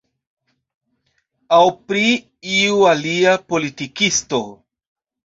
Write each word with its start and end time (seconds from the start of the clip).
Aŭ 1.57 1.67
pri 1.91 2.05
iu 2.53 2.79
alia 2.93 3.35
politikisto. 3.55 4.41